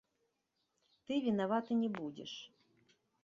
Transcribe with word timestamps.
Ты 1.09 1.13
вінаваты 1.27 1.73
не 1.83 1.89
будзеш. 1.99 2.33